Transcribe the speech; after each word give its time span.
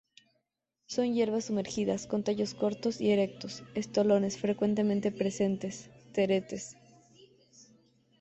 Son 0.87 1.13
hierbas 1.13 1.45
sumergidas; 1.45 2.07
con 2.07 2.23
tallos 2.23 2.55
cortos 2.55 2.99
y 2.99 3.11
erectos; 3.11 3.61
estolones 3.75 4.39
frecuentemente 4.39 5.11
presentes, 5.11 5.91
teretes. 6.11 6.75